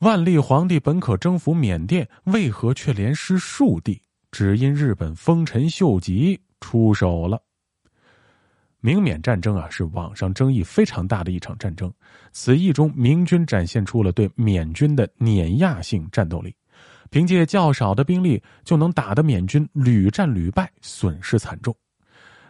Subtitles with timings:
[0.00, 4.00] 万历皇帝本可征服缅甸，为何却连失数地？
[4.30, 7.42] 只因日本丰臣秀吉出手了。
[8.78, 11.92] 明缅战争啊，是网上争议非常大的一场战争。
[12.30, 16.54] 此役中，明军展现出了对缅军的碾压性战斗力，
[17.10, 21.74] 凭借较少的兵力就能打得缅军屡战屡败，损失惨重。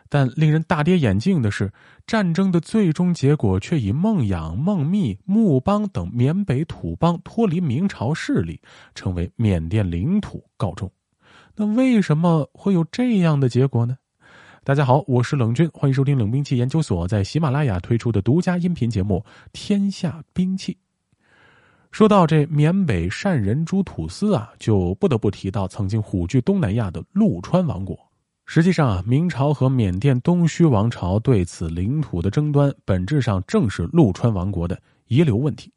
[0.08, 1.70] 但令人大跌眼镜的是，
[2.06, 8.60] 战争的最终结果却以孟养、孟密、木邦等缅北土邦脱离明朝势力，
[8.94, 10.90] 成为缅甸领土告终。
[11.54, 13.98] 那为什么会有这样的结果呢？
[14.64, 20.72] 大家好，我是冷军，欢迎收听冷兵器研究所在喜马拉雅推出的独家音频节目《天下兵器》。
[21.90, 28.07] 说到这缅北善人诸土司啊，就不得不提到曾经虎踞东南亚的陆川王国。
[28.50, 35.70] 实际上啊，明朝和缅甸东须王朝对此领土的争端，本质上正是陆川王国的遗留问题。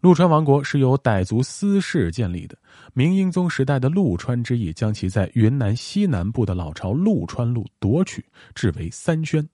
[0.00, 2.56] 陆川王国是由傣族私氏建立的，
[2.94, 9.46] 明英宗时代的陆川之役将其在云南西南部的老巢陆川路夺取，置为三宣。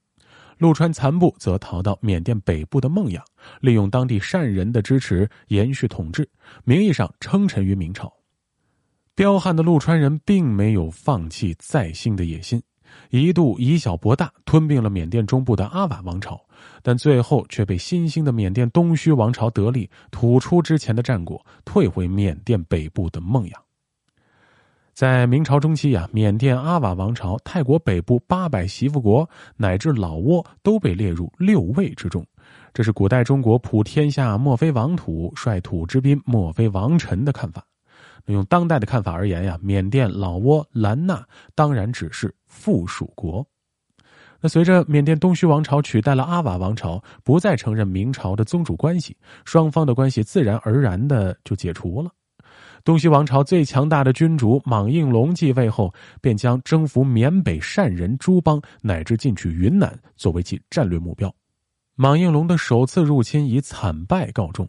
[0.58, 3.24] 陆川残部则逃到缅甸北部的孟养，
[3.60, 6.28] 利用当地善人的支持延续统治，
[6.62, 8.12] 名义上称臣于明朝。
[9.14, 12.62] 彪悍的陆川人并没有放弃再兴的野心，
[13.10, 16.40] 一度以小博大，吞并了缅甸中部的阿瓦王朝，
[16.82, 23.62] 但最后却被新兴的缅甸东须王朝得利，吐出之前的战果，退回缅甸北部的孟养。
[24.92, 32.26] 在明朝中期啊，缅甸阿瓦王朝、泰国北部八百媳妇国乃至老挝都被列入六卫之中，
[32.72, 37.64] 这是古代中国普天下莫非王土，率土之滨莫非王臣的看法。
[38.30, 43.46] 用当代的看法而言呀，缅甸、老挝、兰纳当然只是附属国。
[44.40, 52.10] 那随着缅甸东须王朝取代了阿瓦王朝，不再承认明朝的宗主关系，双方的关系自然而然的就解除了。
[52.82, 55.92] 东须王朝最强大的君主莽应龙继位后，
[56.22, 61.30] 便将征服缅北善人诸邦乃至进取云南作为其战略目标。
[61.94, 64.66] 莽应龙的首次入侵以惨败告终。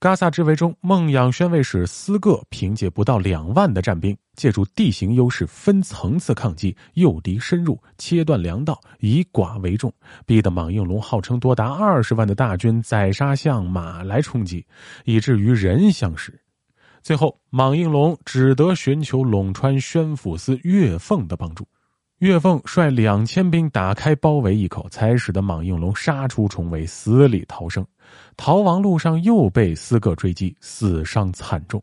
[0.00, 9.92] 嘎萨之围中，孟养宣慰使斯各凭借不到两万的战兵，借助地形优势分层次抗击，诱敌深入，切断粮道，以寡为众，
[10.24, 14.64] 逼得莽应龙号称多达二十万的大军宰杀象马来冲击，
[15.04, 16.40] 以至于人相食。
[17.02, 21.68] 最后，莽应龙只得寻求陇川宣抚司岳凤的帮助。
[22.20, 27.84] 岳凤率两千兵打开包围一口，才使得莽应龙杀出重围，死里逃生。
[28.36, 31.82] 逃亡路上又被斯各追击，死伤惨重。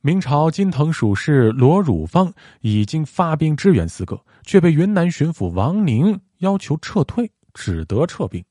[0.00, 8.42] 明朝金藤属士罗汝芳已经发兵支援斯各，却被云南巡抚王宁要求撤退，只得撤兵。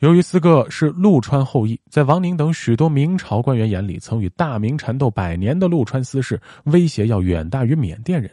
[0.00, 8.30] 由于斯各是陆川后裔，在王宁等许多明朝官员眼里，曾与大明缠斗百年的陆川司氏威胁要远大于缅甸人。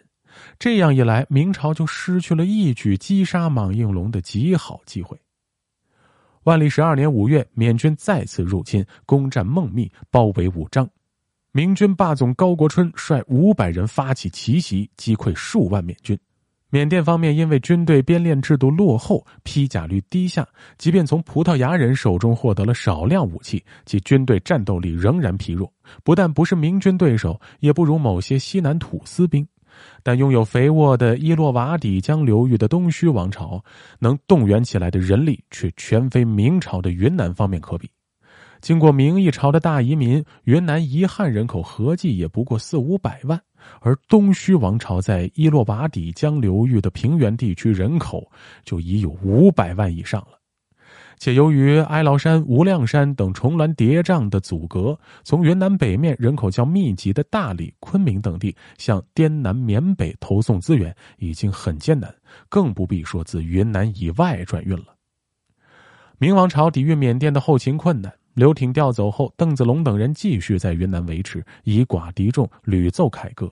[0.58, 5.18] 这样一来，明朝就失去了一举击杀莽应龙的极好机会。
[6.44, 10.90] 万历十二年五月，缅军再次入侵，攻占孟密，包围武章。
[11.52, 16.20] 明军霸总高国春率五百人发起奇袭，击溃数万缅军。
[16.70, 20.44] 缅甸方面因为军队编练制度落后，披甲率低下，
[20.80, 25.72] 即便从葡萄牙人手中获得了少量武器，其军队战斗力仍然疲弱，
[26.04, 29.48] 不但不是明军对手，也不如某些西南土司兵。
[30.04, 33.64] 但拥有肥沃的伊洛瓦底江流域的东须王朝，
[34.00, 37.90] 能动员起来的人力却全非明朝的云南方面可比。
[38.62, 43.42] 经过明一朝的大移民，云南彝汉人口合计也不过四五百万，
[43.82, 48.32] 而东须王朝在伊洛瓦底江流域的平原地区人口
[48.64, 50.40] 就已有五百万以上了。
[51.24, 62.14] 且由于哀牢山、无量山等重峦叠嶂的阻隔，从云南北面人口较密集的大理、昆明等地向滇南、缅北投送资源已经很艰难，
[62.50, 64.88] 更不必说自云南以外转运了。
[66.18, 73.50] 明王朝抵御缅甸的后勤困难，刘挺调走后，邓子龙等人继续在云南维持，以寡敌众，屡奏凯歌。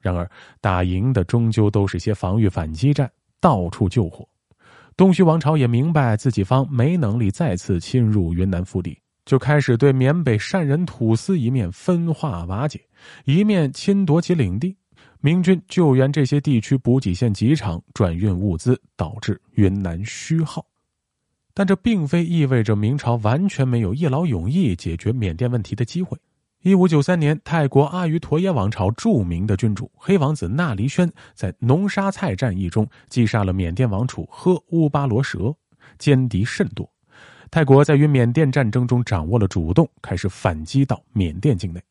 [0.00, 0.28] 然而，
[0.60, 3.08] 打赢的终究都是些防御反击战，
[3.40, 4.28] 到处救火。
[4.96, 12.80] 东须王朝也明白自己方没能力再次侵入云南腹地，就开始对缅北善人土司一面分化瓦解，
[13.24, 14.76] 一面侵夺其领地。
[15.24, 20.66] 明军救援这些地区补给线极长，转运物资导致云南虚耗。
[21.54, 26.18] 但这并非意味着明朝完全没有一劳永逸解决缅甸问题的机会。
[26.62, 35.52] 一五九三年，泰国阿瑜陀耶王朝著名的君主黑王子纳黎宣在农沙菜战役中击杀了缅甸王储呵乌巴罗蛇，
[35.98, 36.88] 歼敌甚多。
[37.50, 41.82] 泰国在与缅甸战争中掌握了主动，开始反击到缅甸境内。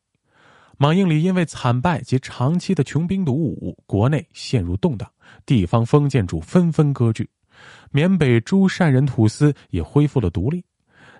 [0.78, 5.06] 莽应里因为惨败及长期的穷兵黩武，国内陷入动荡，
[5.44, 7.28] 地方封建主纷纷割据，
[7.90, 10.64] 缅北诸善人土司也恢复了独立。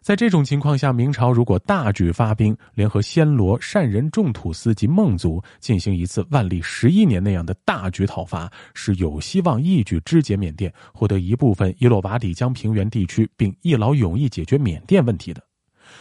[0.03, 15.41] 在这种情况下，明朝如果大举发兵，联合暹罗善人众土司及孟族，进行一次万历十一年那样的大举讨伐，是有希望一举肢解缅甸，获得一部分伊洛瓦底江平原地区，并一劳永逸解决缅甸问题的。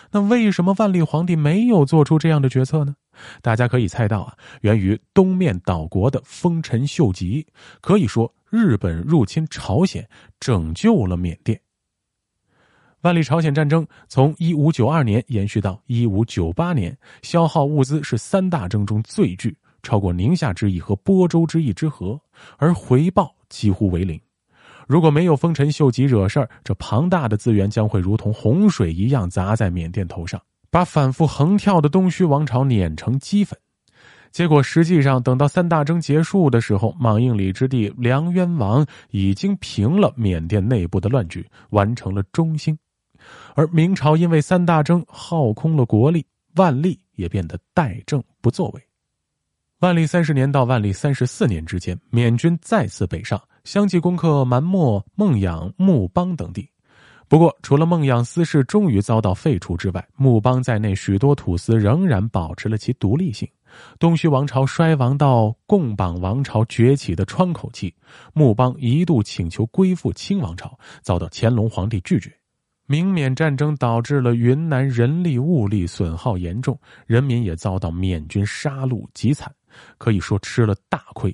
[0.09, 2.95] 那为什么万历皇帝没有做出这样的决策呢？
[3.43, 7.45] 大家可以猜到啊，源于东面岛国的丰臣秀吉。
[7.81, 10.09] 可以说，日本入侵朝鲜，
[10.39, 11.59] 拯救了缅甸。
[13.01, 22.19] 万历朝鲜战争从一五九二年延续到一五九八年，消耗物资是三大征中最巨，超过宁夏之役和播州之役之和，
[22.57, 24.21] 而回报几乎为零。
[24.87, 30.39] 如果没有丰臣秀吉惹事儿，这庞大的资源将会如同洪水一样砸在缅甸头上，
[30.69, 33.57] 把反复横跳的东须王朝碾成齑粉。
[34.31, 42.77] 结果实际上，等到三大征结束的时候，莽应里之弟梁渊王已经平了缅甸内部的乱局，完成了中兴。
[43.55, 46.25] 而明朝因为三大征耗空了国力，
[46.55, 48.81] 万历也变得怠政不作为。
[49.79, 56.69] 万历三十年到万历三十四年之间，缅军再次北上，相继攻克蛮漠、孟养、木邦等地。
[57.27, 63.47] 不过，除了孟养私事终于遭到废除之外，木邦在内许多土司仍然保持了其独立性。
[63.97, 67.95] 东须王朝衰亡到贡榜王朝崛起的窗口期，
[68.33, 72.40] 木邦一度请求归附清王朝，遭到乾隆皇帝拒绝。
[72.91, 76.77] 明缅战争导致了云南人力物力损耗严重，
[77.07, 79.49] 人民也遭到缅军杀戮极惨，
[79.97, 81.33] 可以说吃了大亏。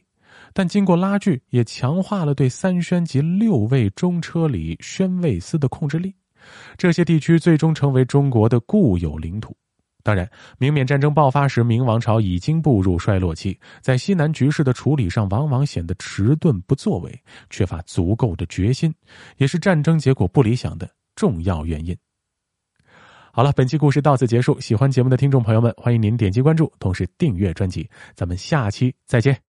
[0.54, 6.14] 但经过拉锯，也强化了对三宣及六卫中车里宣慰司的控制力。
[6.78, 9.58] 这些地区最终成为中国的固有领土。
[10.04, 17.20] 当然，明缅战争爆发时，明王朝已经步入衰落期，在西南局势的处理上，往往显得迟钝不作为，
[17.50, 18.94] 缺乏足够的决心，
[19.38, 20.88] 也是战争结果不理想的。
[21.18, 21.98] 重要原因。
[23.34, 24.60] 好了，本期故事到此结束。
[24.60, 27.88] 喜欢节目的听众朋友们，欢迎您点击关注，同时订阅专辑。
[28.16, 29.47] 咱们下期再见。